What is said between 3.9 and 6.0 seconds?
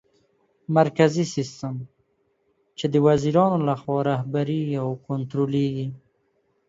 رهبري او کنټرولېږي